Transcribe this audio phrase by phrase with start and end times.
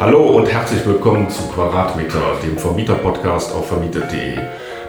[0.00, 4.38] Hallo und herzlich willkommen zu Quadratmeter, dem Vermieter-Podcast auf vermietet.de.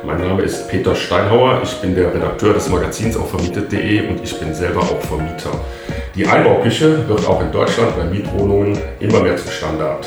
[0.05, 4.39] Mein Name ist Peter Steinhauer, ich bin der Redakteur des Magazins auf vermietet.de und ich
[4.39, 5.49] bin selber auch Vermieter.
[6.13, 10.05] Die Einbauküche wird auch in Deutschland bei Mietwohnungen immer mehr zum Standard.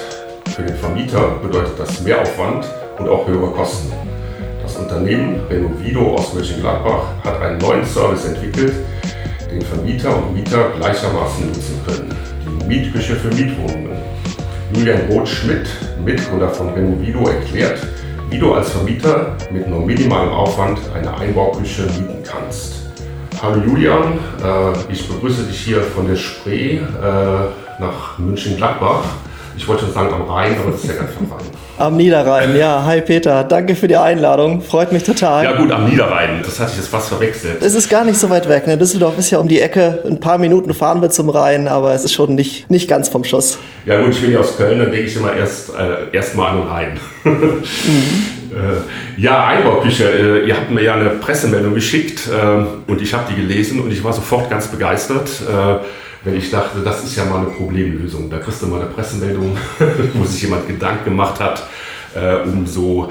[0.55, 2.65] Für den Vermieter bedeutet das Mehraufwand
[3.01, 3.93] und auch höhere Kosten.
[4.63, 8.75] Das Unternehmen Renovido aus Mönchengladbach hat einen neuen Service entwickelt,
[9.51, 12.17] den Vermieter und Mieter gleichermaßen nutzen können.
[12.47, 13.92] Die Mietküche für Mietwohnungen.
[14.75, 15.69] Julian Roth-Schmidt,
[16.03, 17.87] Mitgründer von Renovido, erklärt,
[18.31, 22.87] wie du als Vermieter mit nur minimalem Aufwand eine Einbauküche mieten kannst.
[23.43, 26.81] Hallo Julian, äh, ich begrüße dich hier von der Spree äh,
[27.81, 29.05] nach München-Gladbach.
[29.57, 31.47] Ich wollte schon sagen am Rhein, aber das ist ja ganz am Rhein.
[31.79, 32.85] Am Niederrhein, ja.
[32.85, 34.63] Hi Peter, danke für die Einladung.
[34.63, 35.45] Freut mich total.
[35.45, 37.63] Ja gut, am Niederrhein, das hatte ich jetzt fast verwechselt.
[37.63, 38.67] Es ist gar nicht so weit weg.
[38.67, 38.79] Ne?
[38.79, 40.03] Düsseldorf ist ja um die Ecke.
[40.07, 43.25] Ein paar Minuten fahren wir zum Rhein, aber es ist schon nicht, nicht ganz vom
[43.25, 43.59] Schuss.
[43.85, 46.51] Ja gut, ich bin ja aus Köln, dann denke ich immer erst, äh, erst mal
[46.51, 47.01] an den Rhein.
[47.25, 47.63] mhm.
[48.53, 50.05] äh, ja, Einbauküche.
[50.05, 53.93] Äh, ihr habt mir ja eine Pressemeldung geschickt äh, und ich habe die gelesen und
[53.93, 55.85] ich war sofort ganz begeistert äh,
[56.25, 58.31] wenn ich dachte, das ist ja mal eine Problemlösung.
[58.31, 59.57] Da kriegst du mal eine Pressemeldung,
[60.15, 61.67] wo sich jemand Gedanken gemacht hat,
[62.15, 63.11] äh, um so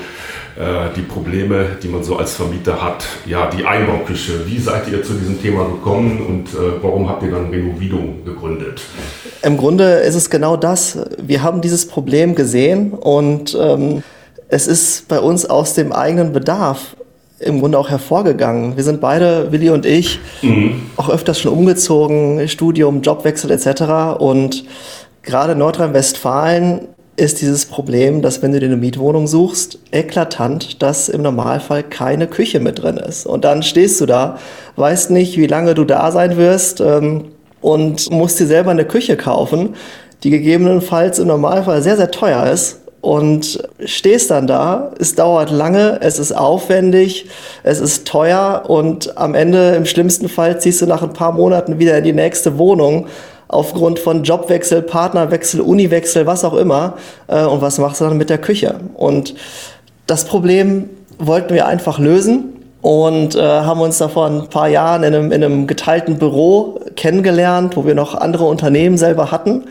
[0.58, 3.06] äh, die Probleme, die man so als Vermieter hat.
[3.26, 4.46] Ja, die Einbauküche.
[4.46, 8.82] Wie seid ihr zu diesem Thema gekommen und äh, warum habt ihr dann Renovido gegründet?
[9.44, 10.98] Im Grunde ist es genau das.
[11.22, 14.04] Wir haben dieses Problem gesehen und ähm,
[14.50, 16.96] es ist bei uns aus dem eigenen Bedarf
[17.44, 18.78] im Grunde auch hervorgegangen.
[18.78, 20.84] Wir sind beide, Willi und ich, mhm.
[20.98, 24.20] auch öfters schon umgezogen, Studium, Jobwechsel etc.
[24.20, 24.66] Und
[25.24, 31.10] gerade in Nordrhein-Westfalen ist dieses Problem, dass wenn du dir eine Mietwohnung suchst, eklatant, dass
[31.10, 33.26] im Normalfall keine Küche mit drin ist.
[33.26, 34.40] Und dann stehst du da,
[34.78, 37.26] weißt nicht, wie lange du da sein wirst ähm,
[37.60, 39.76] und musst dir selber eine Küche kaufen,
[40.24, 46.00] die gegebenenfalls im Normalfall sehr, sehr teuer ist und stehst dann da, es dauert lange,
[46.02, 47.26] es ist aufwendig,
[47.64, 51.80] es ist teuer und am Ende im schlimmsten Fall ziehst du nach ein paar Monaten
[51.80, 53.08] wieder in die nächste Wohnung
[53.48, 56.94] aufgrund von Jobwechsel, Partnerwechsel, Uniwechsel, was auch immer.
[57.28, 58.76] Äh, und was machst du dann mit der Küche?
[58.94, 59.36] Und
[60.08, 65.04] das Problem wollten wir einfach lösen und äh, haben uns da vor ein paar Jahren
[65.04, 69.66] in einem, in einem geteilten Büro kennengelernt, wo wir noch andere Unternehmen selber hatten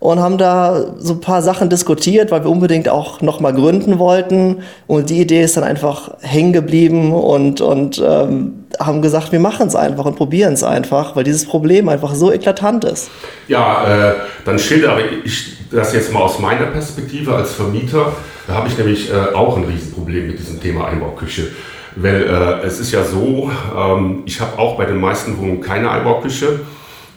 [0.00, 4.62] und haben da so ein paar Sachen diskutiert, weil wir unbedingt auch nochmal gründen wollten.
[4.86, 9.68] Und die Idee ist dann einfach hängen geblieben und, und ähm, haben gesagt, wir machen
[9.68, 13.10] es einfach und probieren es einfach, weil dieses Problem einfach so eklatant ist.
[13.46, 14.14] Ja, äh,
[14.46, 18.14] dann schildere ich das jetzt mal aus meiner Perspektive als Vermieter.
[18.46, 21.48] Da habe ich nämlich äh, auch ein Riesenproblem mit diesem Thema Einbauküche.
[21.96, 25.90] Weil äh, es ist ja so, ähm, ich habe auch bei den meisten Wohnungen keine
[25.90, 26.60] Einbauküche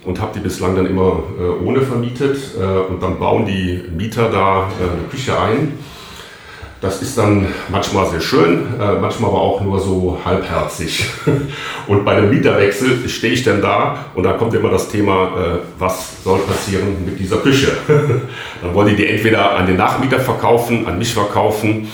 [0.05, 2.37] und habe die bislang dann immer äh, ohne vermietet.
[2.59, 5.73] Äh, und dann bauen die Mieter da äh, eine Küche ein.
[6.83, 11.05] Das ist dann manchmal sehr schön, äh, manchmal aber auch nur so halbherzig.
[11.87, 15.59] und bei einem Mieterwechsel stehe ich dann da und da kommt immer das Thema, äh,
[15.79, 17.69] was soll passieren mit dieser Küche.
[18.61, 21.87] dann wollen die die entweder an den Nachmieter verkaufen, an mich verkaufen.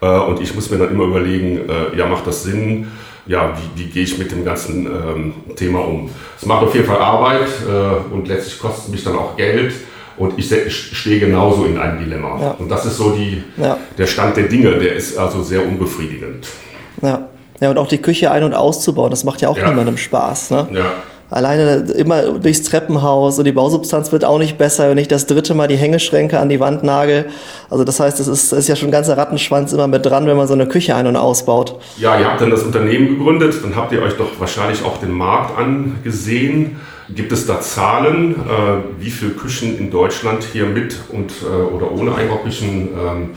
[0.00, 1.60] Äh, und ich muss mir dann immer überlegen,
[1.94, 2.90] ja, macht das Sinn?
[3.26, 6.10] Ja, wie, wie gehe ich mit dem ganzen ähm, Thema um.
[6.36, 9.72] Es macht auf jeden Fall Arbeit äh, und letztlich kostet es mich dann auch Geld.
[10.16, 12.38] Und ich stehe genauso in einem Dilemma.
[12.40, 12.50] Ja.
[12.58, 13.78] Und das ist so die, ja.
[13.96, 16.46] der Stand der Dinge, der ist also sehr unbefriedigend.
[17.00, 17.28] Ja.
[17.60, 20.50] ja, und auch die Küche ein- und auszubauen, das macht ja auch niemandem Spaß.
[20.50, 20.68] Ne?
[20.72, 20.92] Ja
[21.30, 25.54] alleine immer durchs Treppenhaus und die Bausubstanz wird auch nicht besser, wenn ich das dritte
[25.54, 27.26] Mal die Hängeschränke an die Wand nagel.
[27.70, 30.36] Also das heißt, es ist, ist ja schon ein ganzer Rattenschwanz immer mit dran, wenn
[30.36, 31.78] man so eine Küche ein- und ausbaut.
[31.98, 35.12] Ja, ihr habt dann das Unternehmen gegründet, dann habt ihr euch doch wahrscheinlich auch den
[35.12, 36.80] Markt angesehen.
[37.14, 41.90] Gibt es da Zahlen, äh, wie viele Küchen in Deutschland hier mit und äh, oder
[41.90, 43.30] ohne Einbauküchen ähm,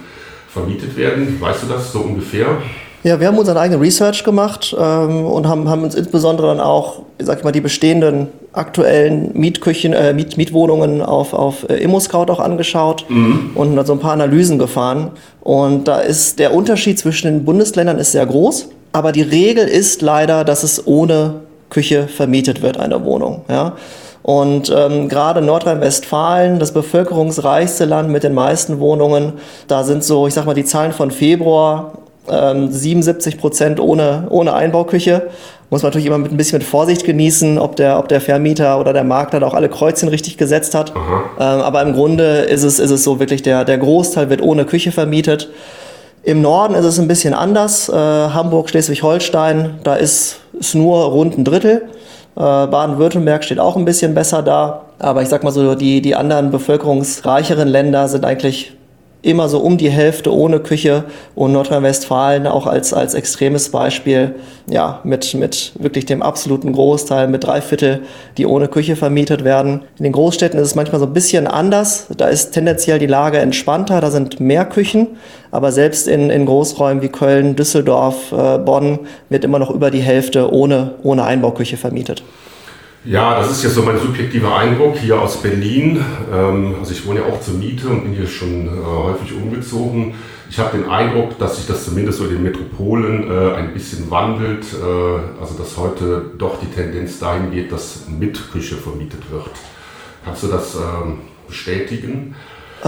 [0.47, 1.39] vermietet werden?
[1.39, 2.57] Weißt du das so ungefähr?
[3.03, 7.01] Ja, wir haben unseren eigenen Research gemacht ähm, und haben, haben uns insbesondere dann auch,
[7.19, 12.39] sag ich mal, die bestehenden aktuellen Mietküchen, äh, Miet, Mietwohnungen auf, auf äh, ImmoScout auch
[12.39, 13.51] angeschaut mhm.
[13.55, 15.11] und dann so ein paar Analysen gefahren.
[15.41, 20.01] Und da ist der Unterschied zwischen den Bundesländern ist sehr groß, aber die Regel ist
[20.01, 23.41] leider, dass es ohne Küche vermietet wird, eine Wohnung.
[23.49, 23.73] Ja?
[24.21, 29.33] Und ähm, gerade Nordrhein-Westfalen, das bevölkerungsreichste Land mit den meisten Wohnungen,
[29.67, 31.91] da sind so, ich sag mal, die Zahlen von Februar
[32.27, 35.29] 77 ähm, Prozent ohne, ohne Einbauküche.
[35.69, 38.79] Muss man natürlich immer mit ein bisschen mit Vorsicht genießen, ob der, ob der Vermieter
[38.79, 40.93] oder der Makler da auch alle Kreuzchen richtig gesetzt hat.
[40.95, 44.65] Ähm, aber im Grunde ist es, ist es so wirklich, der, der Großteil wird ohne
[44.65, 45.49] Küche vermietet.
[46.21, 47.89] Im Norden ist es ein bisschen anders.
[47.89, 51.81] Äh, Hamburg, Schleswig-Holstein, da ist es nur rund ein Drittel.
[52.35, 54.85] Äh, Baden-Württemberg steht auch ein bisschen besser da.
[54.99, 58.73] Aber ich sag mal so, die, die anderen bevölkerungsreicheren Länder sind eigentlich
[59.23, 64.35] immer so um die Hälfte ohne Küche und Nordrhein-Westfalen auch als, als extremes Beispiel,
[64.69, 68.01] ja, mit, mit wirklich dem absoluten Großteil, mit drei Viertel,
[68.37, 69.83] die ohne Küche vermietet werden.
[69.97, 72.07] In den Großstädten ist es manchmal so ein bisschen anders.
[72.17, 75.07] Da ist tendenziell die Lage entspannter, da sind mehr Küchen.
[75.51, 78.99] Aber selbst in, in Großräumen wie Köln, Düsseldorf, äh, Bonn
[79.29, 82.23] wird immer noch über die Hälfte ohne, ohne Einbauküche vermietet.
[83.05, 86.03] Ja, das ist jetzt so mein subjektiver Eindruck hier aus Berlin.
[86.31, 90.13] Ähm, also ich wohne ja auch zur Miete und bin hier schon äh, häufig umgezogen.
[90.49, 94.09] Ich habe den Eindruck, dass sich das zumindest so in den Metropolen äh, ein bisschen
[94.09, 94.65] wandelt.
[94.73, 99.51] Äh, also dass heute doch die Tendenz dahin geht, dass mit Küche vermietet wird.
[100.23, 102.35] Kannst du das ähm, bestätigen?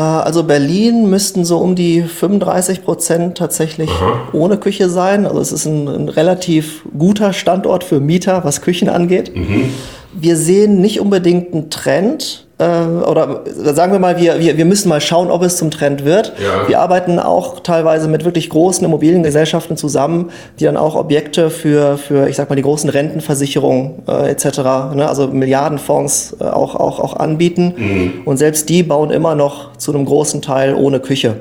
[0.01, 4.27] Also Berlin müssten so um die 35 Prozent tatsächlich Aha.
[4.33, 5.25] ohne Küche sein.
[5.25, 9.36] Also es ist ein, ein, relativ guter Standort für Mieter, was Küchen angeht.
[9.36, 9.71] Mhm
[10.15, 12.44] wir sehen nicht unbedingt einen Trend.
[12.57, 16.06] Äh, oder sagen wir mal, wir, wir, wir müssen mal schauen, ob es zum Trend
[16.06, 16.34] wird.
[16.42, 16.68] Ja.
[16.69, 22.30] Wir arbeiten auch teilweise mit wirklich großen Immobiliengesellschaften zusammen, die dann auch Objekte für, für
[22.30, 24.60] ich sag mal, die großen Rentenversicherungen äh, etc.,
[24.94, 27.74] ne, also Milliardenfonds äh, auch, auch, auch anbieten.
[27.75, 28.13] Mhm.
[28.24, 31.36] Und selbst die bauen immer noch zu einem großen Teil ohne Küche.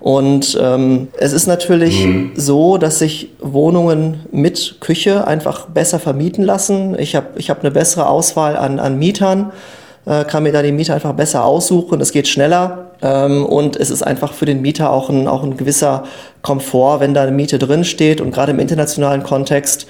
[0.00, 2.32] Und ähm, es ist natürlich mhm.
[2.34, 6.98] so, dass sich Wohnungen mit Küche einfach besser vermieten lassen.
[6.98, 9.52] Ich habe ich hab eine bessere Auswahl an, an Mietern,
[10.04, 12.00] äh, kann mir da die Mieter einfach besser aussuchen.
[12.00, 12.90] Es geht schneller.
[13.02, 16.04] Ähm, und es ist einfach für den Mieter auch ein, auch ein gewisser
[16.40, 18.20] Komfort, wenn da eine Miete drin steht.
[18.20, 19.86] Und gerade im internationalen Kontext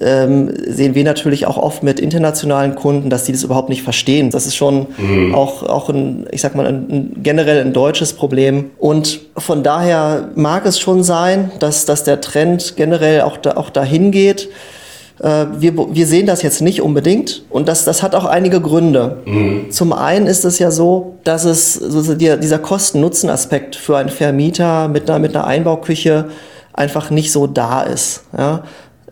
[0.00, 4.30] ähm, sehen wir natürlich auch oft mit internationalen Kunden, dass die das überhaupt nicht verstehen.
[4.30, 5.34] Das ist schon mhm.
[5.34, 8.70] auch, auch ein, ich sag mal, ein, ein, generell ein deutsches Problem.
[8.78, 13.68] Und von daher mag es schon sein, dass, dass der Trend generell auch, da, auch
[13.68, 14.48] dahin geht.
[15.20, 19.18] Äh, wir, wir sehen das jetzt nicht unbedingt und das, das hat auch einige Gründe.
[19.24, 19.70] Mhm.
[19.70, 25.08] Zum einen ist es ja so, dass es so dieser Kosten-Nutzen-Aspekt für einen Vermieter mit
[25.08, 26.26] einer, mit einer Einbauküche
[26.72, 28.24] einfach nicht so da ist.
[28.36, 28.64] Ja?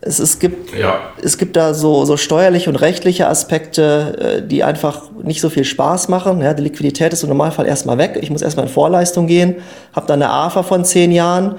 [0.04, 0.98] Es, es, gibt, ja.
[1.22, 5.62] es gibt da so, so steuerliche und rechtliche Aspekte, äh, die einfach nicht so viel
[5.62, 6.40] Spaß machen.
[6.42, 8.18] Ja, die Liquidität ist im Normalfall erstmal weg.
[8.20, 9.56] Ich muss erstmal in Vorleistung gehen,
[9.92, 11.54] habe dann eine AFA von zehn Jahren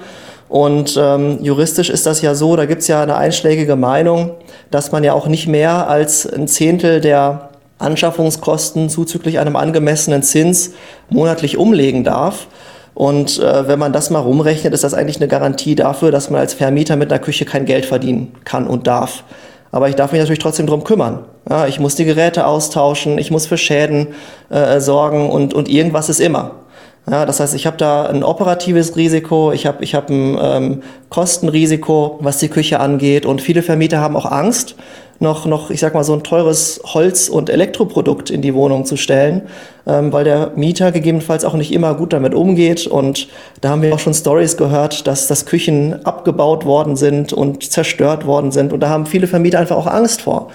[0.54, 4.30] und ähm, juristisch ist das ja so, da gibt es ja eine einschlägige Meinung,
[4.70, 7.48] dass man ja auch nicht mehr als ein Zehntel der
[7.80, 10.70] Anschaffungskosten zuzüglich einem angemessenen Zins
[11.10, 12.46] monatlich umlegen darf.
[12.94, 16.40] Und äh, wenn man das mal rumrechnet, ist das eigentlich eine Garantie dafür, dass man
[16.40, 19.24] als Vermieter mit einer Küche kein Geld verdienen kann und darf.
[19.72, 21.24] Aber ich darf mich natürlich trotzdem drum kümmern.
[21.50, 24.14] Ja, ich muss die Geräte austauschen, ich muss für Schäden
[24.50, 26.63] äh, sorgen und, und irgendwas ist immer.
[27.10, 30.82] Ja, das heißt, ich habe da ein operatives Risiko, ich habe ich hab ein ähm,
[31.10, 33.26] Kostenrisiko, was die Küche angeht.
[33.26, 34.74] Und viele Vermieter haben auch Angst,
[35.20, 38.96] noch, noch, ich sag mal, so ein teures Holz- und Elektroprodukt in die Wohnung zu
[38.96, 39.42] stellen,
[39.86, 42.86] ähm, weil der Mieter gegebenenfalls auch nicht immer gut damit umgeht.
[42.86, 43.28] Und
[43.60, 48.26] da haben wir auch schon Stories gehört, dass, dass Küchen abgebaut worden sind und zerstört
[48.26, 48.72] worden sind.
[48.72, 50.48] Und da haben viele Vermieter einfach auch Angst vor.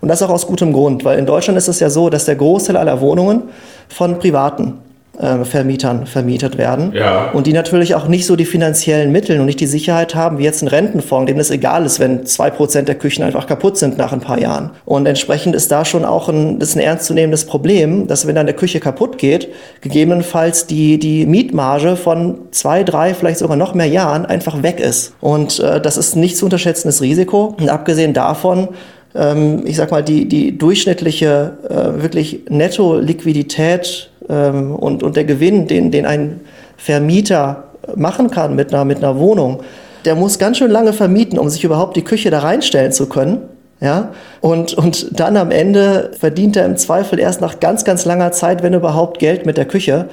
[0.00, 2.36] Und das auch aus gutem Grund, weil in Deutschland ist es ja so, dass der
[2.36, 3.42] Großteil aller Wohnungen
[3.88, 4.78] von Privaten
[5.20, 6.92] äh, Vermietern vermietet werden.
[6.94, 7.30] Ja.
[7.30, 10.44] Und die natürlich auch nicht so die finanziellen Mittel und nicht die Sicherheit haben, wie
[10.44, 13.98] jetzt ein Rentenfonds, dem es egal ist, wenn zwei Prozent der Küchen einfach kaputt sind
[13.98, 14.70] nach ein paar Jahren.
[14.84, 18.46] Und entsprechend ist da schon auch ein, das ist ein ernstzunehmendes Problem, dass wenn dann
[18.46, 19.48] eine Küche kaputt geht,
[19.80, 25.14] gegebenenfalls die, die Mietmarge von zwei, drei, vielleicht sogar noch mehr Jahren einfach weg ist.
[25.20, 27.54] Und äh, das ist nicht zu unterschätzendes Risiko.
[27.58, 28.68] Und abgesehen davon,
[29.14, 35.90] ähm, ich sag mal, die, die durchschnittliche äh, wirklich Netto-Liquidität und, und der Gewinn, den,
[35.90, 36.40] den ein
[36.76, 37.64] Vermieter
[37.96, 39.60] machen kann mit einer, mit einer Wohnung,
[40.04, 43.42] der muss ganz schön lange vermieten, um sich überhaupt die Küche da reinstellen zu können.
[43.82, 44.10] Ja,
[44.42, 48.62] und, und dann am Ende verdient er im Zweifel erst nach ganz, ganz langer Zeit,
[48.62, 50.10] wenn überhaupt, Geld mit der Küche.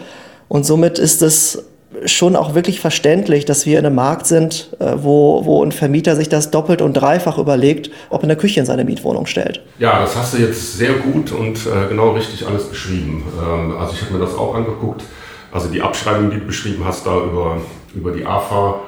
[0.48, 1.66] Und somit ist es
[2.06, 6.16] schon auch wirklich verständlich, dass wir in einem Markt sind, äh, wo, wo ein Vermieter
[6.16, 9.62] sich das doppelt und dreifach überlegt, ob er eine Küche in seine Mietwohnung stellt.
[9.80, 13.24] Ja, das hast du jetzt sehr gut und äh, genau richtig alles beschrieben.
[13.42, 15.04] Ähm, also ich habe mir das auch angeguckt.
[15.52, 17.58] Also die Abschreibung, die du beschrieben hast da über,
[17.96, 18.82] über die AFA,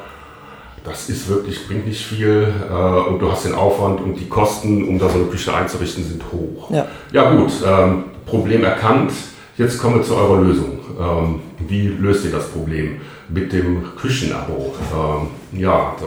[0.84, 4.88] das ist wirklich, bringt nicht viel äh, und du hast den Aufwand und die Kosten,
[4.88, 6.70] um da so eine Küche einzurichten, sind hoch.
[6.72, 9.12] Ja, ja gut, ähm, Problem erkannt.
[9.60, 10.80] Jetzt kommen wir zu eurer Lösung.
[10.98, 14.74] Ähm, wie löst ihr das Problem mit dem Küchenabo?
[14.96, 15.98] Ähm, ja,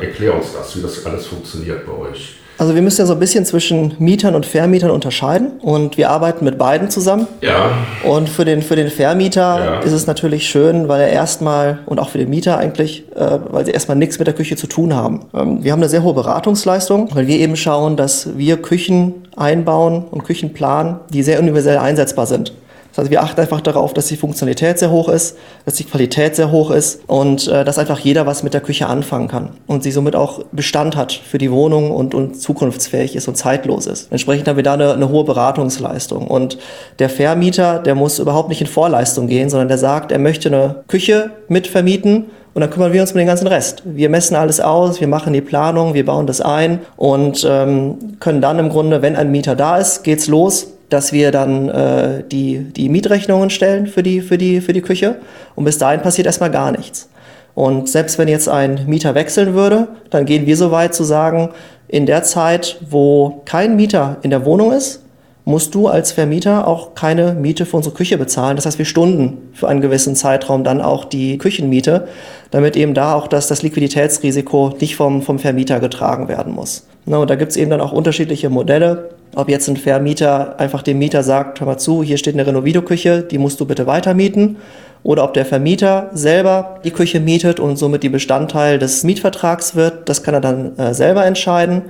[0.00, 2.34] äh, erklär uns das, wie das alles funktioniert bei euch.
[2.58, 6.44] Also wir müssen ja so ein bisschen zwischen Mietern und Vermietern unterscheiden und wir arbeiten
[6.44, 7.28] mit beiden zusammen.
[7.42, 7.70] Ja.
[8.02, 9.80] Und für den, für den Vermieter ja.
[9.80, 13.66] ist es natürlich schön, weil er erstmal und auch für den Mieter eigentlich, äh, weil
[13.66, 15.20] sie erstmal nichts mit der Küche zu tun haben.
[15.32, 20.06] Ähm, wir haben eine sehr hohe Beratungsleistung, weil wir eben schauen, dass wir Küchen einbauen
[20.10, 22.52] und Küchen planen, die sehr universell einsetzbar sind.
[22.96, 25.36] Das heißt, wir achten einfach darauf, dass die Funktionalität sehr hoch ist,
[25.66, 28.86] dass die Qualität sehr hoch ist und äh, dass einfach jeder was mit der Küche
[28.86, 33.28] anfangen kann und sie somit auch Bestand hat für die Wohnung und, und zukunftsfähig ist
[33.28, 34.10] und zeitlos ist.
[34.10, 36.26] Entsprechend haben wir da eine, eine hohe Beratungsleistung.
[36.26, 36.56] Und
[36.98, 40.76] der Vermieter, der muss überhaupt nicht in Vorleistung gehen, sondern der sagt, er möchte eine
[40.88, 43.82] Küche mitvermieten und dann kümmern wir uns um den ganzen Rest.
[43.84, 48.40] Wir messen alles aus, wir machen die Planung, wir bauen das ein und ähm, können
[48.40, 52.58] dann im Grunde, wenn ein Mieter da ist, geht's los dass wir dann äh, die,
[52.60, 55.16] die Mietrechnungen stellen für die, für, die, für die Küche.
[55.54, 57.08] Und bis dahin passiert erstmal gar nichts.
[57.54, 61.50] Und selbst wenn jetzt ein Mieter wechseln würde, dann gehen wir so weit zu sagen,
[61.88, 65.02] in der Zeit, wo kein Mieter in der Wohnung ist,
[65.46, 68.56] musst du als Vermieter auch keine Miete für unsere Küche bezahlen.
[68.56, 72.08] Das heißt, wir stunden für einen gewissen Zeitraum dann auch die Küchenmiete,
[72.50, 76.88] damit eben da auch das, das Liquiditätsrisiko nicht vom, vom Vermieter getragen werden muss.
[77.04, 79.10] Na, und da gibt es eben dann auch unterschiedliche Modelle.
[79.36, 83.22] Ob jetzt ein Vermieter einfach dem Mieter sagt, hör mal zu, hier steht eine Renovido-Küche,
[83.22, 84.56] die musst du bitte weitermieten.
[85.04, 90.08] Oder ob der Vermieter selber die Küche mietet und somit die Bestandteil des Mietvertrags wird,
[90.08, 91.82] das kann er dann äh, selber entscheiden.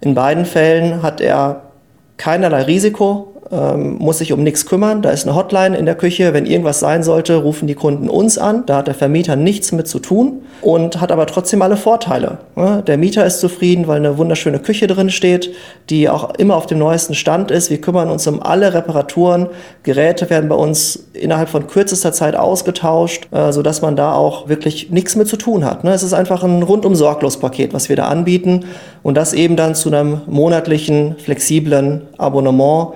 [0.00, 1.71] In beiden Fällen hat er
[2.16, 5.02] keinerlei Risiko, ähm, muss sich um nichts kümmern.
[5.02, 6.32] Da ist eine Hotline in der Küche.
[6.32, 8.64] Wenn irgendwas sein sollte, rufen die Kunden uns an.
[8.66, 12.38] Da hat der Vermieter nichts mit zu tun und hat aber trotzdem alle Vorteile.
[12.56, 15.54] Der Mieter ist zufrieden, weil eine wunderschöne Küche drin steht,
[15.90, 17.68] die auch immer auf dem neuesten Stand ist.
[17.68, 19.48] Wir kümmern uns um alle Reparaturen.
[19.82, 24.90] Geräte werden bei uns innerhalb von kürzester Zeit ausgetauscht, äh, sodass man da auch wirklich
[24.90, 25.84] nichts mit zu tun hat.
[25.84, 28.64] Es ist einfach ein rundum sorglos Paket, was wir da anbieten
[29.02, 32.94] und das eben dann zu einem monatlichen, flexiblen Abonnement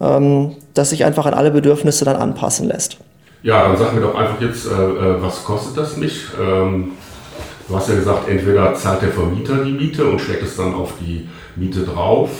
[0.00, 2.98] ähm, das sich einfach an alle Bedürfnisse dann anpassen lässt.
[3.42, 6.26] Ja, dann sag mir doch einfach jetzt, äh, äh, was kostet das mich?
[6.40, 6.92] Ähm,
[7.68, 10.94] du hast ja gesagt, entweder zahlt der Vermieter die Miete und schlägt es dann auf
[11.00, 12.30] die Miete drauf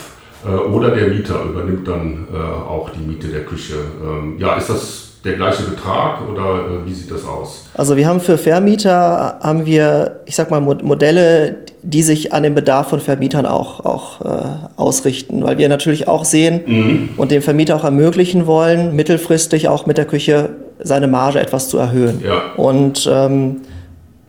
[0.44, 3.74] äh, oder der Mieter übernimmt dann äh, auch die Miete der Küche.
[4.02, 7.66] Ähm, ja, ist das der gleiche Betrag oder äh, wie sieht das aus?
[7.74, 12.54] Also wir haben für Vermieter haben wir, ich sag mal, Modelle, die sich an den
[12.54, 14.44] Bedarf von Vermietern auch, auch äh,
[14.76, 17.08] ausrichten, weil wir natürlich auch sehen mhm.
[17.16, 21.78] und dem Vermieter auch ermöglichen wollen, mittelfristig auch mit der Küche seine Marge etwas zu
[21.78, 22.22] erhöhen.
[22.24, 22.54] Ja.
[22.56, 23.62] Und ähm,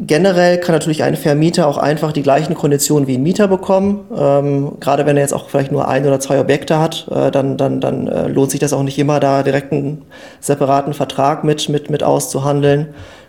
[0.02, 4.06] Generell kann natürlich ein Vermieter auch einfach die gleichen Konditionen wie ein Mieter bekommen.
[4.18, 7.58] Ähm, gerade wenn er jetzt auch vielleicht nur ein oder zwei Objekte hat, äh, dann,
[7.58, 10.04] dann, dann äh, lohnt sich das auch nicht immer, da direkt einen
[10.40, 12.88] separaten Vertrag mit, mit, mit auszuhandeln.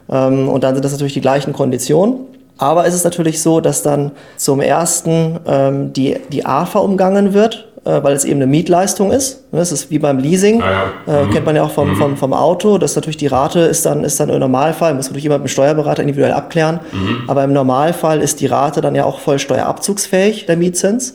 [0.09, 2.21] Ähm, und dann sind das natürlich die gleichen Konditionen.
[2.61, 7.67] Aber es ist natürlich so, dass dann zum ersten ähm, die, die AFA umgangen wird
[7.85, 9.45] äh, weil es eben eine Mietleistung ist.
[9.53, 10.61] Das ist wie beim Leasing.
[10.63, 11.23] Ah, ja.
[11.23, 11.31] äh, mhm.
[11.31, 11.97] Kennt man ja auch vom, mhm.
[11.97, 12.77] vom, vom Auto.
[12.77, 15.51] Das ist natürlich die Rate ist dann, ist dann im Normalfall, muss natürlich jemand mit
[15.51, 16.81] dem Steuerberater individuell abklären.
[16.93, 17.25] Mhm.
[17.27, 21.15] Aber im Normalfall ist die Rate dann ja auch voll steuerabzugsfähig, der Mietzins.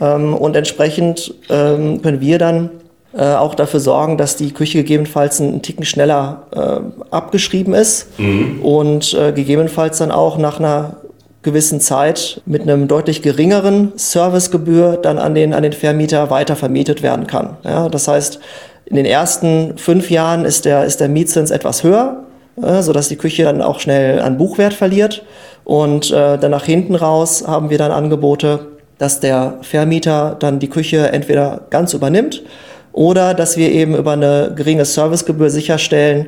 [0.00, 2.70] Ähm, und entsprechend ähm, können wir dann
[3.14, 8.60] äh, auch dafür sorgen, dass die Küche gegebenenfalls einen Ticken schneller äh, abgeschrieben ist mhm.
[8.62, 10.96] und äh, gegebenenfalls dann auch nach einer
[11.42, 17.02] gewissen Zeit mit einem deutlich geringeren Servicegebühr dann an den, an den Vermieter weiter vermietet
[17.02, 17.56] werden kann.
[17.64, 18.38] Ja, das heißt,
[18.86, 22.24] in den ersten fünf Jahren ist der, ist der Mietzins etwas höher,
[22.62, 25.24] äh, sodass die Küche dann auch schnell an Buchwert verliert.
[25.64, 30.68] Und äh, dann nach hinten raus haben wir dann Angebote, dass der Vermieter dann die
[30.68, 32.42] Küche entweder ganz übernimmt
[32.92, 36.26] oder dass wir eben über eine geringe Servicegebühr sicherstellen,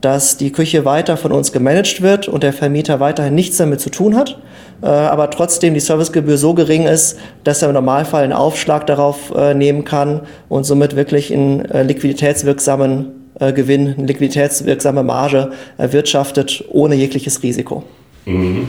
[0.00, 3.90] dass die Küche weiter von uns gemanagt wird und der Vermieter weiterhin nichts damit zu
[3.90, 4.38] tun hat,
[4.82, 9.34] äh, aber trotzdem die Servicegebühr so gering ist, dass er im Normalfall einen Aufschlag darauf
[9.34, 16.94] äh, nehmen kann und somit wirklich einen äh, liquiditätswirksamen Gewinn, eine liquiditätswirksame Marge erwirtschaftet, ohne
[16.94, 17.82] jegliches Risiko.
[18.24, 18.66] Mhm.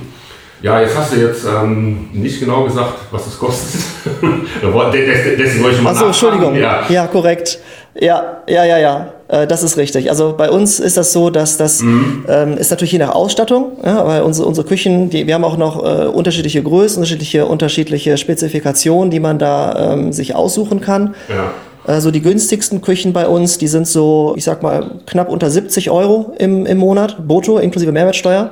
[0.61, 3.79] Ja, jetzt hast du jetzt ähm, nicht genau gesagt, was es kostet.
[4.63, 6.55] Deswegen wollte ich mal Achso, Entschuldigung.
[6.55, 6.83] Ja.
[6.89, 7.59] ja, korrekt.
[7.99, 9.13] Ja, ja, ja, ja.
[9.27, 10.09] Äh, das ist richtig.
[10.09, 12.25] Also bei uns ist das so, dass das mhm.
[12.27, 15.57] ähm, ist natürlich je nach Ausstattung, ja, weil unsere, unsere Küchen, die, wir haben auch
[15.57, 21.15] noch äh, unterschiedliche Größen, unterschiedliche, unterschiedliche Spezifikationen, die man da ähm, sich aussuchen kann.
[21.29, 21.51] Ja.
[21.85, 25.89] Also die günstigsten Küchen bei uns, die sind so, ich sag mal, knapp unter 70
[25.89, 28.51] Euro im, im Monat, brutto, inklusive Mehrwertsteuer.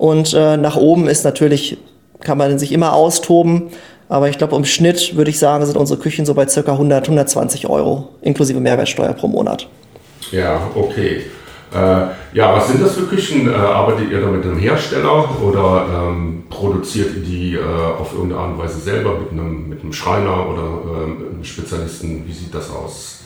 [0.00, 1.76] Und äh, nach oben ist natürlich,
[2.20, 3.64] kann man sich immer austoben.
[4.08, 6.72] Aber ich glaube, im Schnitt würde ich sagen, sind unsere Küchen so bei ca.
[6.72, 9.68] 100, 120 Euro inklusive Mehrwertsteuer pro Monat.
[10.32, 11.20] Ja, okay.
[11.74, 11.76] Äh,
[12.32, 13.46] ja, was sind das für Küchen?
[13.46, 18.40] Äh, arbeitet ihr da mit einem Hersteller oder ähm, produziert ihr die äh, auf irgendeine
[18.40, 22.24] Art und Weise selber mit einem, mit einem Schreiner oder ähm, einem Spezialisten?
[22.26, 23.18] Wie sieht das aus?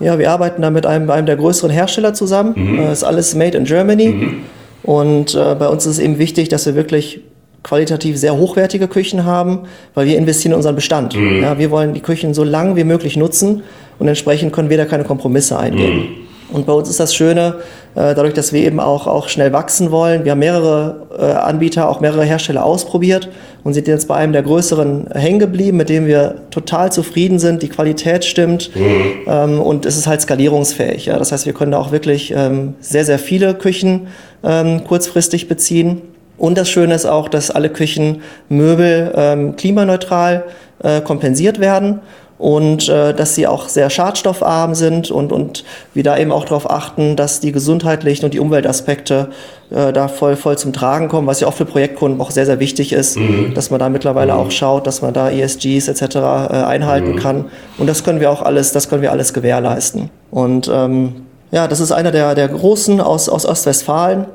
[0.00, 2.54] Ja, wir arbeiten da mit einem, einem der größeren Hersteller zusammen.
[2.56, 2.76] Mhm.
[2.78, 4.08] Das ist alles made in Germany.
[4.08, 4.36] Mhm.
[4.84, 7.20] Und äh, bei uns ist es eben wichtig, dass wir wirklich
[7.62, 9.60] qualitativ sehr hochwertige Küchen haben,
[9.94, 11.16] weil wir investieren in unseren Bestand.
[11.16, 11.42] Mhm.
[11.42, 13.62] Ja, wir wollen die Küchen so lang wie möglich nutzen
[13.98, 15.96] und entsprechend können wir da keine Kompromisse eingehen.
[15.96, 16.08] Mhm.
[16.52, 17.56] Und bei uns ist das Schöne,
[17.94, 20.24] äh, dadurch, dass wir eben auch, auch schnell wachsen wollen.
[20.24, 23.30] Wir haben mehrere äh, Anbieter, auch mehrere Hersteller ausprobiert
[23.64, 27.62] und sind jetzt bei einem der größeren hängen geblieben, mit dem wir total zufrieden sind.
[27.62, 29.04] Die Qualität stimmt mhm.
[29.26, 31.06] Ähm, und es ist halt skalierungsfähig.
[31.06, 34.08] Das heißt, wir können da auch wirklich ähm, sehr, sehr viele Küchen
[34.44, 36.02] ähm, kurzfristig beziehen.
[36.36, 40.44] Und das Schöne ist auch, dass alle Küchen, Möbel klimaneutral
[40.82, 42.00] äh, kompensiert werden
[42.36, 46.68] und äh, dass sie auch sehr schadstoffarm sind und, und wir da eben auch darauf
[46.68, 49.28] achten, dass die gesundheitlichen und die Umweltaspekte
[49.70, 52.58] äh, da voll, voll zum Tragen kommen, was ja auch für Projektkunden auch sehr, sehr
[52.60, 53.54] wichtig ist, mhm.
[53.54, 54.40] dass man da mittlerweile mhm.
[54.40, 56.16] auch schaut, dass man da ESGs etc.
[56.16, 56.18] Äh,
[56.64, 57.16] einhalten mhm.
[57.16, 57.44] kann.
[57.78, 60.10] Und das können wir auch alles, das können wir alles gewährleisten.
[60.30, 61.23] Und ähm,
[61.54, 64.26] ja, das ist einer der, der großen aus, aus Ostwestfalen.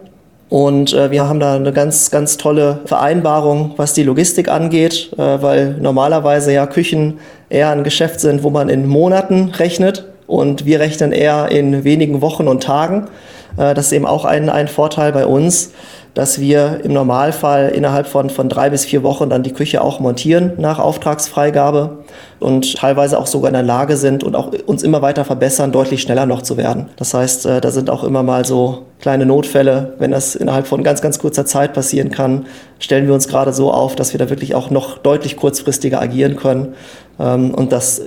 [0.47, 5.17] Und äh, wir haben da eine ganz, ganz tolle Vereinbarung, was die Logistik angeht, äh,
[5.17, 10.79] weil normalerweise ja Küchen eher ein Geschäft sind, wo man in Monaten rechnet und wir
[10.79, 13.09] rechnen eher in wenigen Wochen und Tagen.
[13.57, 15.73] Äh, das ist eben auch ein, ein Vorteil bei uns,
[16.13, 19.99] dass wir im Normalfall innerhalb von, von drei bis vier Wochen dann die Küche auch
[19.99, 21.99] montieren nach Auftragsfreigabe
[22.39, 26.01] und teilweise auch sogar in der Lage sind und auch uns immer weiter verbessern, deutlich
[26.01, 26.89] schneller noch zu werden.
[26.95, 29.93] Das heißt, äh, da sind auch immer mal so kleine Notfälle.
[29.99, 32.45] Wenn das innerhalb von ganz, ganz kurzer Zeit passieren kann,
[32.79, 36.35] stellen wir uns gerade so auf, dass wir da wirklich auch noch deutlich kurzfristiger agieren
[36.35, 36.73] können.
[37.19, 38.01] Ähm, und das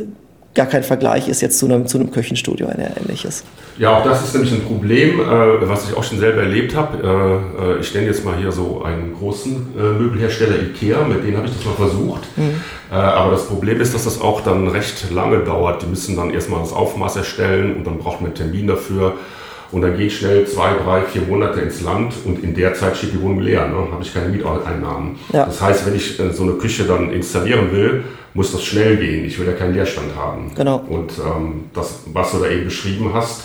[0.54, 3.44] gar kein Vergleich ist jetzt zu einem, zu einem Küchenstudio ein ähnliches.
[3.78, 6.98] Ja, auch das ist nämlich ein Problem, äh, was ich auch schon selber erlebt habe.
[7.58, 11.38] Äh, äh, ich nenne jetzt mal hier so einen großen äh, Möbelhersteller IKEA, mit denen
[11.38, 12.22] habe ich das mal versucht.
[12.36, 12.60] Mhm.
[12.90, 15.82] Äh, aber das Problem ist, dass das auch dann recht lange dauert.
[15.82, 19.14] Die müssen dann erstmal das Aufmaß erstellen und dann braucht man einen Termin dafür.
[19.72, 23.14] Und dann geht schnell zwei, drei, vier Monate ins Land und in der Zeit steht
[23.14, 23.66] die Wohnung leer.
[23.66, 23.90] Ne?
[23.90, 25.18] Habe ich keine Mieteinnahmen.
[25.32, 25.46] Ja.
[25.46, 29.24] Das heißt, wenn ich äh, so eine Küche dann installieren will, muss das schnell gehen.
[29.24, 30.52] Ich will ja keinen Leerstand haben.
[30.54, 30.82] Genau.
[30.88, 33.44] Und ähm, das, was du da eben beschrieben hast,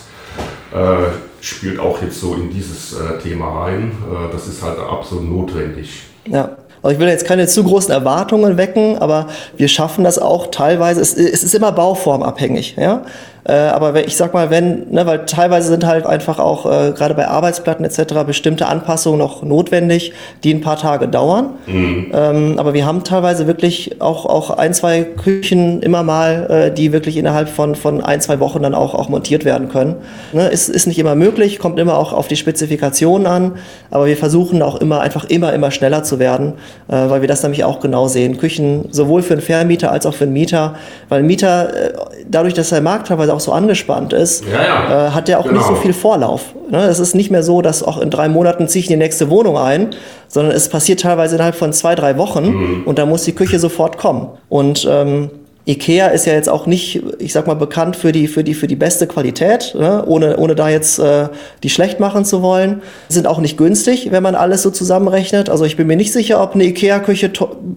[0.74, 3.94] äh, spielt auch jetzt so in dieses äh, Thema rein.
[4.12, 6.04] Äh, das ist halt absolut notwendig.
[6.26, 6.58] Ja.
[6.84, 11.02] Also ich will jetzt keine zu großen Erwartungen wecken, aber wir schaffen das auch teilweise.
[11.02, 12.76] Es, es ist immer bauformabhängig.
[12.78, 13.04] Ja?
[13.44, 17.14] Äh, aber ich sag mal, wenn, ne, weil teilweise sind halt einfach auch äh, gerade
[17.14, 18.26] bei Arbeitsplatten etc.
[18.26, 21.52] bestimmte Anpassungen noch notwendig, die ein paar Tage dauern.
[21.66, 22.12] Mhm.
[22.14, 26.92] Ähm, aber wir haben teilweise wirklich auch, auch ein, zwei Küchen immer mal, äh, die
[26.92, 29.96] wirklich innerhalb von, von ein, zwei Wochen dann auch, auch montiert werden können.
[30.34, 33.54] Ne, ist, ist nicht immer möglich, kommt immer auch auf die Spezifikationen an,
[33.92, 36.54] aber wir versuchen auch immer einfach immer, immer schneller zu werden,
[36.90, 38.38] äh, weil wir das nämlich auch genau sehen.
[38.38, 40.76] Küchen sowohl für einen Vermieter als auch für einen Mieter,
[41.08, 41.94] weil ein Mieter, äh,
[42.30, 45.08] dadurch, dass der Markt teilweise auch so angespannt ist, ja, ja.
[45.08, 45.58] Äh, hat der auch genau.
[45.58, 46.54] nicht so viel Vorlauf.
[46.70, 46.84] Ne?
[46.86, 49.30] Es ist nicht mehr so, dass auch in drei Monaten ziehe ich in die nächste
[49.30, 49.92] Wohnung ein,
[50.28, 52.84] sondern es passiert teilweise innerhalb von zwei, drei Wochen mhm.
[52.86, 54.30] und da muss die Küche sofort kommen.
[54.50, 55.30] Und ähm,
[55.68, 58.68] Ikea ist ja jetzt auch nicht, ich sag mal, bekannt für die, für die, für
[58.68, 60.06] die beste Qualität, ne?
[60.06, 61.28] ohne, ohne da jetzt äh,
[61.62, 62.82] die schlecht machen zu wollen.
[63.10, 65.50] Sind auch nicht günstig, wenn man alles so zusammenrechnet.
[65.50, 67.32] Also ich bin mir nicht sicher, ob eine Ikea-Küche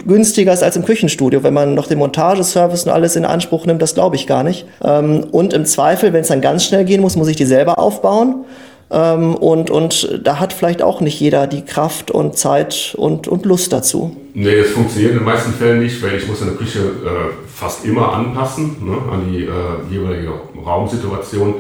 [0.07, 1.43] günstiger ist als im Küchenstudio.
[1.43, 4.67] Wenn man noch den Montageservice und alles in Anspruch nimmt, das glaube ich gar nicht.
[4.85, 7.81] Ähm, und im Zweifel, wenn es dann ganz schnell gehen muss, muss ich die selber
[7.81, 8.45] aufbauen.
[8.91, 13.47] Ähm, und, und da hat vielleicht auch nicht jeder die Kraft und Zeit und, und
[13.47, 14.17] Lust dazu.
[14.35, 17.85] Nee, es funktioniert in den meisten Fällen nicht, weil ich muss eine Küche äh, fast
[17.85, 20.33] immer anpassen ne, an die äh, jeweilige
[20.65, 21.55] Raumsituation.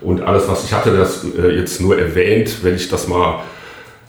[0.00, 3.40] Und alles, was ich hatte, das äh, jetzt nur erwähnt, wenn ich das mal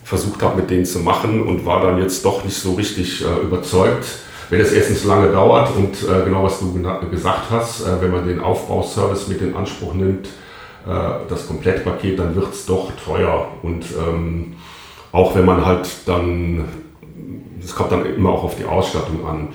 [0.04, 3.44] versucht habe, mit denen zu machen und war dann jetzt doch nicht so richtig äh,
[3.44, 4.06] überzeugt.
[4.52, 6.74] Wenn es erstens lange dauert und äh, genau was du
[7.12, 10.28] gesagt hast, äh, wenn man den Aufbauservice mit in Anspruch nimmt,
[10.86, 13.48] das Komplettpaket, dann wird es doch teuer.
[13.62, 14.56] Und ähm,
[15.12, 16.66] auch wenn man halt dann,
[17.62, 19.50] es kommt dann immer auch auf die Ausstattung an.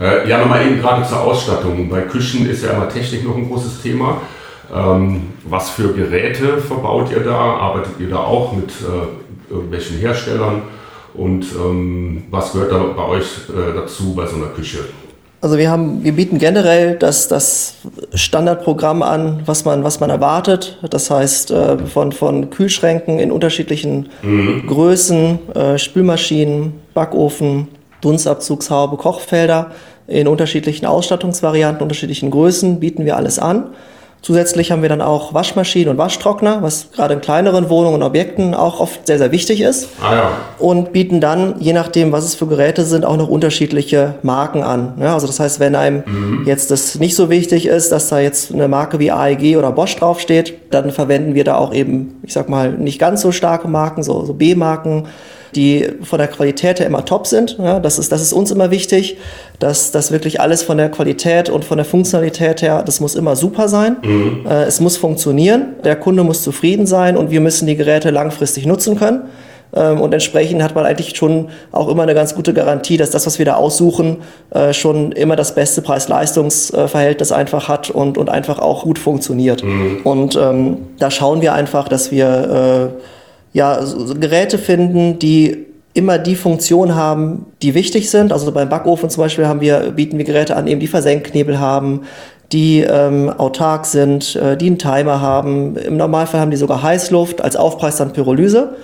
[0.00, 1.88] Äh, ja, nochmal eben gerade zur Ausstattung.
[1.88, 4.20] Bei Küchen ist ja immer Technik noch ein großes Thema.
[4.74, 7.38] Ähm, was für Geräte verbaut ihr da?
[7.38, 10.62] Arbeitet ihr da auch mit äh, irgendwelchen Herstellern?
[11.12, 14.80] Und ähm, was gehört da bei euch äh, dazu bei so einer Küche?
[15.44, 17.74] Also wir haben, wir bieten generell das, das
[18.14, 20.78] Standardprogramm an, was man, was man erwartet.
[20.88, 24.66] Das heißt, äh, von, von Kühlschränken in unterschiedlichen mhm.
[24.66, 27.68] Größen, äh, Spülmaschinen, Backofen,
[28.00, 29.72] Dunstabzugshaube, Kochfelder
[30.06, 33.64] in unterschiedlichen Ausstattungsvarianten, unterschiedlichen Größen bieten wir alles an.
[34.24, 38.54] Zusätzlich haben wir dann auch Waschmaschinen und Waschtrockner, was gerade in kleineren Wohnungen und Objekten
[38.54, 39.88] auch oft sehr, sehr wichtig ist.
[40.00, 40.30] Ah, ja.
[40.58, 44.94] Und bieten dann, je nachdem, was es für Geräte sind, auch noch unterschiedliche Marken an.
[44.98, 46.44] Ja, also das heißt, wenn einem mhm.
[46.46, 49.94] jetzt das nicht so wichtig ist, dass da jetzt eine Marke wie AEG oder Bosch
[49.94, 54.02] draufsteht, dann verwenden wir da auch eben, ich sag mal, nicht ganz so starke Marken,
[54.02, 55.06] so, so B-Marken
[55.56, 57.56] die von der Qualität her immer top sind.
[57.58, 59.16] Ja, das, ist, das ist uns immer wichtig,
[59.58, 63.36] dass das wirklich alles von der Qualität und von der Funktionalität her, das muss immer
[63.36, 63.96] super sein.
[64.02, 64.46] Mhm.
[64.48, 68.66] Äh, es muss funktionieren, der Kunde muss zufrieden sein und wir müssen die Geräte langfristig
[68.66, 69.22] nutzen können.
[69.74, 73.26] Ähm, und entsprechend hat man eigentlich schon auch immer eine ganz gute Garantie, dass das,
[73.26, 74.18] was wir da aussuchen,
[74.50, 79.64] äh, schon immer das beste Preis-Leistungs-Verhältnis einfach hat und, und einfach auch gut funktioniert.
[79.64, 80.00] Mhm.
[80.04, 83.23] Und ähm, da schauen wir einfach, dass wir äh,
[83.54, 85.64] ja, so Geräte finden, die
[85.94, 88.32] immer die Funktion haben, die wichtig sind.
[88.32, 92.02] Also beim Backofen zum Beispiel haben wir, bieten wir Geräte an, eben die Versenkknebel haben,
[92.52, 95.76] die ähm, autark sind, äh, die einen Timer haben.
[95.76, 98.76] Im Normalfall haben die sogar Heißluft, als Aufpreis dann Pyrolyse.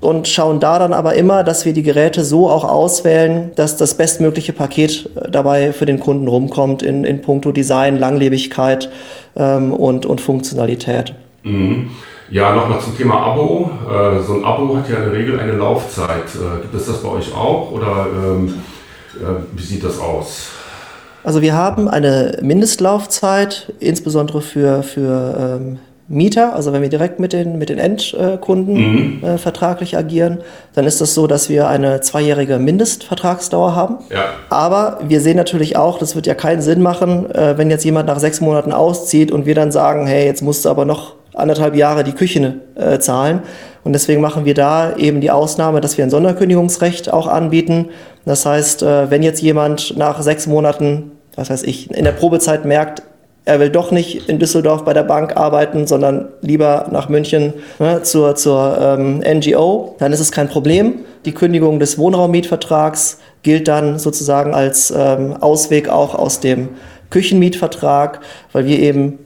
[0.00, 3.94] Und schauen da dann aber immer, dass wir die Geräte so auch auswählen, dass das
[3.94, 8.88] bestmögliche Paket äh, dabei für den Kunden rumkommt in, in puncto Design, Langlebigkeit
[9.36, 11.14] ähm, und, und Funktionalität.
[11.42, 11.90] Mhm.
[12.30, 13.70] Ja, nochmal zum Thema Abo.
[13.88, 16.24] Äh, so ein Abo hat ja in der Regel eine Laufzeit.
[16.34, 18.54] Äh, gibt es das bei euch auch oder ähm,
[19.16, 20.50] äh, wie sieht das aus?
[21.22, 27.32] Also wir haben eine Mindestlaufzeit, insbesondere für, für ähm, Mieter, also wenn wir direkt mit
[27.32, 29.24] den, mit den Endkunden mhm.
[29.24, 30.38] äh, vertraglich agieren,
[30.74, 33.96] dann ist das so, dass wir eine zweijährige Mindestvertragsdauer haben.
[34.10, 34.26] Ja.
[34.50, 38.06] Aber wir sehen natürlich auch, das wird ja keinen Sinn machen, äh, wenn jetzt jemand
[38.06, 41.76] nach sechs Monaten auszieht und wir dann sagen, hey, jetzt musst du aber noch anderthalb
[41.76, 43.42] Jahre die Küche äh, zahlen.
[43.84, 47.90] Und deswegen machen wir da eben die Ausnahme, dass wir ein Sonderkündigungsrecht auch anbieten.
[48.24, 52.64] Das heißt, äh, wenn jetzt jemand nach sechs Monaten, was weiß ich, in der Probezeit
[52.64, 53.02] merkt,
[53.44, 58.02] er will doch nicht in Düsseldorf bei der Bank arbeiten, sondern lieber nach München ne,
[58.02, 61.04] zur, zur ähm, NGO, dann ist es kein Problem.
[61.24, 66.70] Die Kündigung des Wohnraummietvertrags gilt dann sozusagen als ähm, Ausweg auch aus dem
[67.10, 68.20] Küchenmietvertrag,
[68.52, 69.20] weil wir eben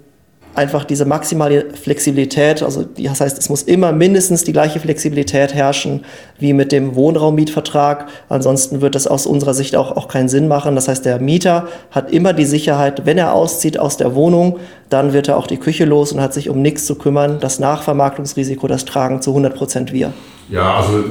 [0.54, 6.04] einfach diese maximale Flexibilität, also das heißt, es muss immer mindestens die gleiche Flexibilität herrschen
[6.38, 8.06] wie mit dem Wohnraummietvertrag.
[8.28, 10.74] Ansonsten wird das aus unserer Sicht auch, auch keinen Sinn machen.
[10.74, 14.58] Das heißt, der Mieter hat immer die Sicherheit, wenn er auszieht aus der Wohnung,
[14.88, 17.38] dann wird er auch die Küche los und hat sich um nichts zu kümmern.
[17.40, 20.12] Das Nachvermarktungsrisiko, das tragen zu 100 Prozent wir.
[20.48, 21.04] Ja, also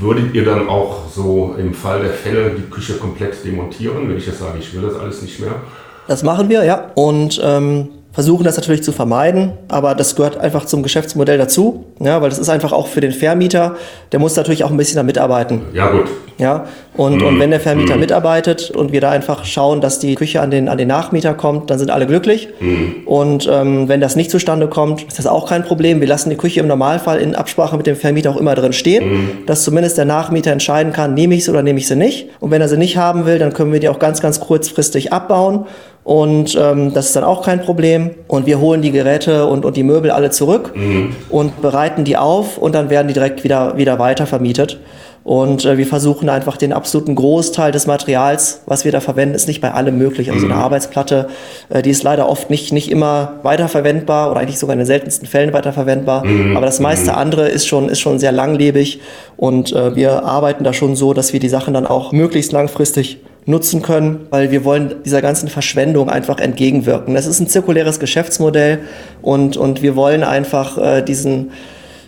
[0.00, 4.26] würdet ihr dann auch so im Fall der Fälle die Küche komplett demontieren, wenn ich
[4.26, 5.54] jetzt sage, ich will das alles nicht mehr?
[6.06, 6.90] Das machen wir, ja.
[6.94, 12.20] Und ähm, versuchen das natürlich zu vermeiden, aber das gehört einfach zum Geschäftsmodell dazu, ja,
[12.20, 13.76] weil das ist einfach auch für den Vermieter,
[14.12, 15.62] der muss natürlich auch ein bisschen da mitarbeiten.
[15.72, 16.06] Ja, gut.
[16.38, 16.66] Ja,
[16.96, 17.26] und, mhm.
[17.26, 18.00] und wenn der Vermieter mhm.
[18.00, 21.68] mitarbeitet und wir da einfach schauen, dass die Küche an den, an den Nachmieter kommt,
[21.68, 22.48] dann sind alle glücklich.
[22.60, 23.06] Mhm.
[23.06, 26.00] Und ähm, wenn das nicht zustande kommt, ist das auch kein Problem.
[26.00, 29.10] Wir lassen die Küche im Normalfall in Absprache mit dem Vermieter auch immer drin stehen,
[29.10, 29.30] mhm.
[29.46, 32.28] dass zumindest der Nachmieter entscheiden kann, nehme ich sie oder nehme ich sie nicht.
[32.38, 35.12] Und wenn er sie nicht haben will, dann können wir die auch ganz, ganz kurzfristig
[35.12, 35.66] abbauen
[36.08, 38.12] und ähm, das ist dann auch kein Problem.
[38.28, 41.14] Und wir holen die Geräte und, und die Möbel alle zurück mhm.
[41.28, 44.80] und bereiten die auf und dann werden die direkt wieder, wieder weiter vermietet.
[45.22, 49.48] Und äh, wir versuchen einfach den absoluten Großteil des Materials, was wir da verwenden, ist
[49.48, 50.32] nicht bei allem möglich.
[50.32, 50.52] Also mhm.
[50.52, 51.28] eine Arbeitsplatte,
[51.68, 55.28] äh, die ist leider oft nicht, nicht immer weiterverwendbar oder eigentlich sogar in den seltensten
[55.28, 56.24] Fällen weiterverwendbar.
[56.24, 56.56] Mhm.
[56.56, 57.18] Aber das meiste mhm.
[57.18, 59.02] andere ist schon, ist schon sehr langlebig
[59.36, 63.18] und äh, wir arbeiten da schon so, dass wir die Sachen dann auch möglichst langfristig
[63.48, 67.14] nutzen können, weil wir wollen dieser ganzen Verschwendung einfach entgegenwirken.
[67.14, 68.80] Das ist ein zirkuläres Geschäftsmodell
[69.22, 71.50] und, und wir wollen einfach äh, diesen,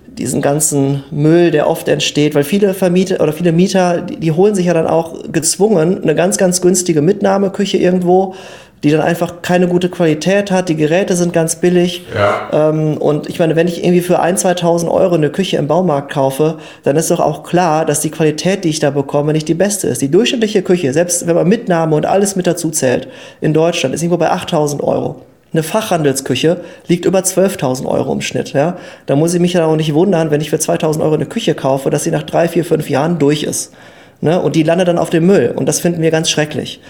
[0.07, 4.55] diesen ganzen Müll, der oft entsteht, weil viele Vermieter oder viele Mieter, die, die holen
[4.55, 8.35] sich ja dann auch gezwungen eine ganz, ganz günstige Mitnahmeküche irgendwo
[8.83, 10.69] die dann einfach keine gute Qualität hat.
[10.69, 12.07] Die Geräte sind ganz billig.
[12.15, 12.71] Ja.
[12.71, 16.13] Ähm, und ich meine, wenn ich irgendwie für 1.000, 2.000 Euro eine Küche im Baumarkt
[16.13, 19.55] kaufe, dann ist doch auch klar, dass die Qualität, die ich da bekomme, nicht die
[19.55, 20.01] beste ist.
[20.01, 23.09] Die durchschnittliche Küche, selbst wenn man Mitnahme und alles mit dazu zählt,
[23.41, 25.23] in Deutschland ist irgendwo bei 8.000 Euro.
[25.53, 28.53] Eine Fachhandelsküche liegt über 12.000 Euro im Schnitt.
[28.53, 28.77] Ja?
[29.07, 31.55] Da muss ich mich ja auch nicht wundern, wenn ich für 2.000 Euro eine Küche
[31.55, 33.73] kaufe, dass sie nach drei, vier, fünf Jahren durch ist.
[34.21, 34.41] Ne?
[34.41, 35.53] Und die landet dann auf dem Müll.
[35.55, 36.81] Und das finden wir ganz schrecklich.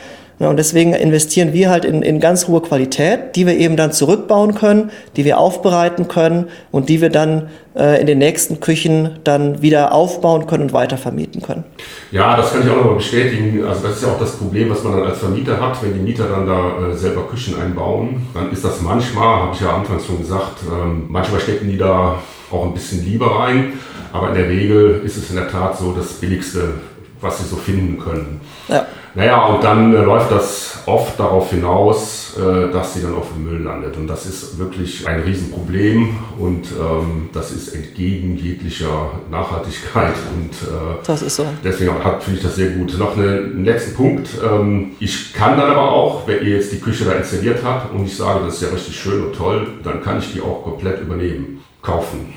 [0.41, 3.93] Ja, und deswegen investieren wir halt in, in ganz hohe Qualität, die wir eben dann
[3.93, 9.19] zurückbauen können, die wir aufbereiten können und die wir dann äh, in den nächsten Küchen
[9.23, 11.65] dann wieder aufbauen können und weiter vermieten können.
[12.11, 13.63] Ja, das kann ich auch nochmal bestätigen.
[13.67, 16.01] Also das ist ja auch das Problem, was man dann als Vermieter hat, wenn die
[16.01, 18.27] Mieter dann da äh, selber Küchen einbauen.
[18.33, 22.19] Dann ist das manchmal, habe ich ja anfangs schon gesagt, ähm, manchmal stecken die da
[22.51, 23.75] auch ein bisschen lieber rein.
[24.11, 26.77] Aber in der Regel ist es in der Tat so das Billigste,
[27.21, 28.41] was sie so finden können.
[28.69, 28.87] Ja.
[29.15, 33.45] Naja, und dann äh, läuft das oft darauf hinaus, äh, dass sie dann auf dem
[33.45, 33.97] Müll landet.
[33.97, 40.15] Und das ist wirklich ein Riesenproblem und ähm, das ist entgegen jeglicher Nachhaltigkeit.
[40.35, 41.47] Und äh, das ist so.
[41.65, 42.97] deswegen finde ich das sehr gut.
[42.99, 44.29] Noch eine, einen letzten Punkt.
[44.45, 48.07] Ähm, ich kann dann aber auch, wenn ihr jetzt die Küche da installiert habt und
[48.07, 51.01] ich sage, das ist ja richtig schön und toll, dann kann ich die auch komplett
[51.01, 52.33] übernehmen, kaufen.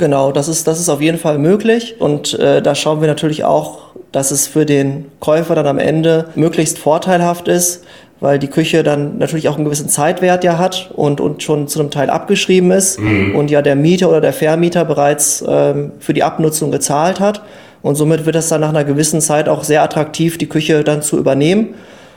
[0.00, 1.96] Genau, das ist, das ist auf jeden Fall möglich.
[1.98, 3.80] Und äh, da schauen wir natürlich auch,
[4.12, 7.84] dass es für den Käufer dann am Ende möglichst vorteilhaft ist,
[8.18, 11.80] weil die Küche dann natürlich auch einen gewissen Zeitwert ja hat und, und schon zu
[11.80, 13.36] einem Teil abgeschrieben ist mhm.
[13.36, 17.42] und ja der Mieter oder der Vermieter bereits ähm, für die Abnutzung gezahlt hat.
[17.82, 21.02] Und somit wird es dann nach einer gewissen Zeit auch sehr attraktiv, die Küche dann
[21.02, 21.74] zu übernehmen.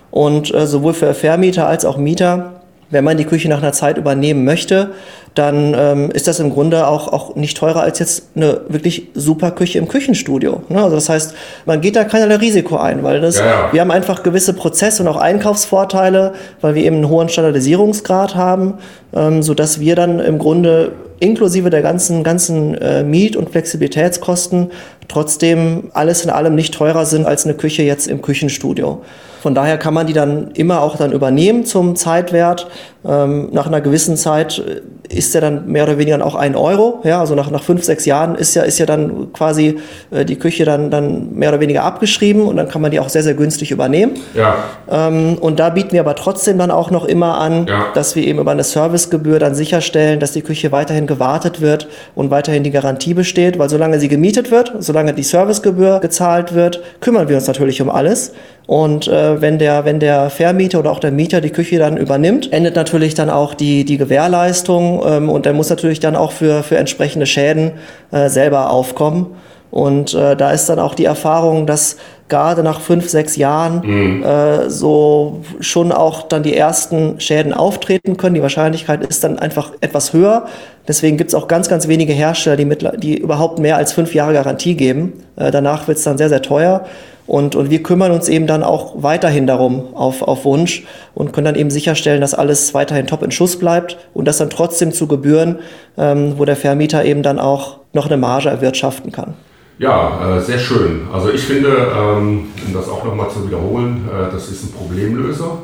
[0.10, 2.62] Und äh, sowohl für Vermieter als auch Mieter
[2.94, 4.92] wenn man die Küche nach einer Zeit übernehmen möchte,
[5.36, 9.52] dann ähm, ist das im Grunde auch, auch nicht teurer als jetzt eine wirklich super
[9.52, 10.62] Küche im Küchenstudio.
[10.70, 10.82] Ne?
[10.84, 11.34] Also das heißt,
[11.66, 15.10] man geht da keinerlei Risiko ein, weil das, ja, wir haben einfach gewisse Prozesse und
[15.10, 18.76] auch Einkaufsvorteile, weil wir eben einen hohen Standardisierungsgrad haben,
[19.16, 20.92] ähm, sodass wir dann im Grunde
[21.24, 24.72] inklusive der ganzen, ganzen äh, Miet- und Flexibilitätskosten
[25.08, 29.02] trotzdem alles in allem nicht teurer sind als eine Küche jetzt im Küchenstudio.
[29.42, 32.68] Von daher kann man die dann immer auch dann übernehmen zum Zeitwert.
[33.06, 34.82] Ähm, nach einer gewissen Zeit äh,
[35.14, 37.02] ist der dann mehr oder weniger auch ein Euro.
[37.04, 39.78] Ja, also nach, nach fünf, sechs Jahren ist ja, ist ja dann quasi
[40.12, 43.10] äh, die Küche dann, dann mehr oder weniger abgeschrieben und dann kann man die auch
[43.10, 44.14] sehr, sehr günstig übernehmen.
[44.34, 44.56] Ja.
[44.90, 47.86] Ähm, und da bieten wir aber trotzdem dann auch noch immer an, ja.
[47.94, 52.32] dass wir eben über eine Servicegebühr dann sicherstellen, dass die Küche weiterhin gewartet wird und
[52.32, 57.30] weiterhin die Garantie besteht, weil solange sie gemietet wird, solange die Servicegebühr gezahlt wird, kümmern
[57.30, 58.34] wir uns natürlich um alles.
[58.66, 62.54] Und äh, wenn, der, wenn der Vermieter oder auch der Mieter die Küche dann übernimmt,
[62.54, 66.64] endet natürlich dann auch die, die Gewährleistung ähm, und der muss natürlich dann auch für,
[66.64, 67.74] für entsprechende Schäden
[68.12, 69.28] äh, selber aufkommen.
[69.74, 71.98] Und äh, da ist dann auch die Erfahrung, dass
[72.30, 74.24] gerade nach fünf, sechs Jahren mhm.
[74.24, 78.36] äh, so schon auch dann die ersten Schäden auftreten können.
[78.36, 80.46] Die Wahrscheinlichkeit ist dann einfach etwas höher.
[80.88, 84.14] Deswegen gibt es auch ganz, ganz wenige Hersteller, die, mit, die überhaupt mehr als fünf
[84.14, 85.14] Jahre Garantie geben.
[85.38, 86.86] Äh, danach wird es dann sehr, sehr teuer.
[87.34, 90.84] Und, und wir kümmern uns eben dann auch weiterhin darum auf, auf Wunsch
[91.16, 94.52] und können dann eben sicherstellen, dass alles weiterhin top in Schuss bleibt und das dann
[94.52, 95.58] trotzdem zu Gebühren,
[95.98, 99.34] ähm, wo der Vermieter eben dann auch noch eine Marge erwirtschaften kann.
[99.80, 101.08] Ja, äh, sehr schön.
[101.12, 105.58] Also ich finde, ähm, um das auch nochmal zu wiederholen, äh, das ist ein Problemlöser.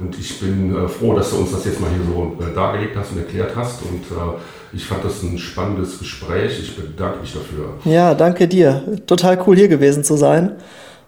[0.00, 2.96] Und ich bin äh, froh, dass du uns das jetzt mal hier so äh, dargelegt
[2.96, 3.82] hast und erklärt hast.
[3.82, 4.34] Und äh,
[4.72, 6.58] ich fand das ein spannendes Gespräch.
[6.58, 7.74] Ich bedanke mich dafür.
[7.84, 8.82] Ja, danke dir.
[9.06, 10.56] Total cool hier gewesen zu sein.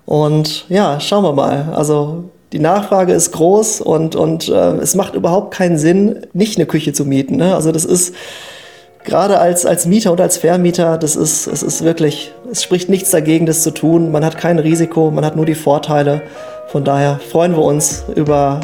[0.06, 1.72] Und ja, schauen wir mal.
[1.74, 6.66] Also die Nachfrage ist groß und, und äh, es macht überhaupt keinen Sinn, nicht eine
[6.66, 7.36] Küche zu mieten.
[7.36, 7.54] Ne?
[7.54, 8.14] Also das ist
[9.04, 13.10] gerade als, als Mieter oder als Vermieter, das ist, es ist wirklich, es spricht nichts
[13.10, 14.12] dagegen, das zu tun.
[14.12, 16.22] Man hat kein Risiko, man hat nur die Vorteile.
[16.68, 18.60] Von daher freuen wir uns über,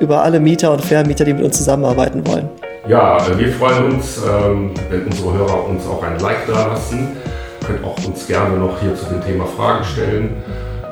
[0.00, 2.48] über alle Mieter und Vermieter, die mit uns zusammenarbeiten wollen.
[2.86, 7.16] Ja, wir freuen uns, ähm, wenn unsere Hörer uns auch ein Like da lassen.
[7.66, 10.42] Könnt auch uns gerne noch hier zu dem Thema Fragen stellen.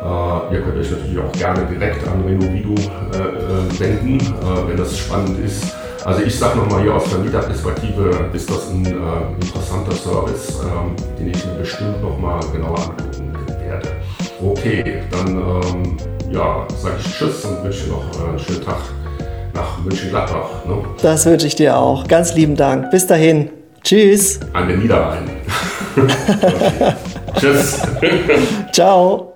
[0.02, 4.76] Äh, ihr könnt euch natürlich auch gerne direkt an Renovido äh, äh, wenden, äh, wenn
[4.76, 5.76] das spannend ist.
[6.04, 11.28] Also ich sage nochmal hier aus Vermieterperspektive ist das ein äh, interessanter Service, ähm, den
[11.28, 13.32] ich mir bestimmt nochmal genauer angucken
[13.64, 13.88] werde.
[14.44, 15.96] Okay, dann ähm,
[16.32, 18.78] ja, sage ich Tschüss und wünsche noch einen schönen Tag
[19.54, 20.64] nach München-Gladbach.
[20.66, 20.78] Ne?
[21.00, 22.08] Das wünsche ich dir auch.
[22.08, 22.90] Ganz lieben Dank.
[22.90, 23.50] Bis dahin.
[23.84, 24.40] Tschüss.
[24.52, 25.30] An den Niederrhein.
[27.38, 27.80] Tschüss.
[28.72, 29.31] Ciao.